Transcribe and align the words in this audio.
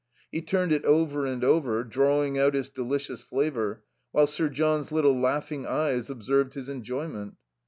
He 0.31 0.41
turned 0.41 0.71
it 0.71 0.83
over 0.83 1.27
and 1.27 1.43
over, 1.43 1.83
drawing 1.83 2.35
out 2.35 2.55
its 2.55 2.69
delicious 2.69 3.21
flavour, 3.21 3.83
while 4.11 4.25
Sir 4.25 4.49
John's 4.49 4.91
little 4.91 5.15
laughing 5.15 5.67
eyes 5.67 6.09
observed 6.09 6.55
his 6.55 6.69
enjoyment. 6.69 7.35